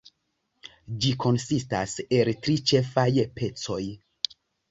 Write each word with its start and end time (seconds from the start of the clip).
Ĝi 1.03 1.11
konsistas 1.25 1.93
el 2.19 2.33
tri 2.47 2.57
ĉefaj 2.71 3.07
pecoj. 3.41 3.81